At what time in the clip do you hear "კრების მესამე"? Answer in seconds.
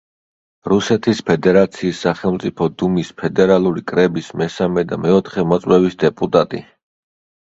3.91-4.85